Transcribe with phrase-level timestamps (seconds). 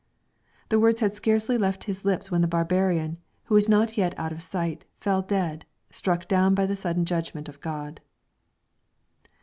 [0.69, 4.31] The words had scarcely left his lips when the barbarian, who was not yet out
[4.31, 8.01] of sight, fell dead, struck down by the sudden judgment of God.